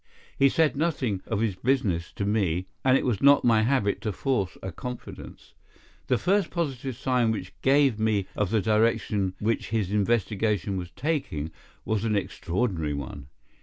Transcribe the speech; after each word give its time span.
He 0.35 0.49
said 0.49 0.75
nothing 0.75 1.21
of 1.27 1.41
his 1.41 1.53
business 1.55 2.11
to 2.13 2.25
me, 2.25 2.65
and 2.83 2.97
it 2.97 3.05
was 3.05 3.21
not 3.21 3.45
my 3.45 3.61
habit 3.61 4.01
to 4.01 4.11
force 4.11 4.57
a 4.63 4.71
confidence. 4.71 5.53
The 6.07 6.17
first 6.17 6.49
positive 6.49 6.97
sign 6.97 7.29
which 7.29 7.49
he 7.49 7.53
gave 7.61 7.99
me 7.99 8.25
of 8.35 8.49
the 8.49 8.61
direction 8.61 9.35
which 9.37 9.69
his 9.69 9.91
investigation 9.91 10.75
was 10.75 10.89
taking 10.89 11.51
was 11.85 12.03
an 12.03 12.15
extraordinary 12.15 12.95
one. 12.95 13.27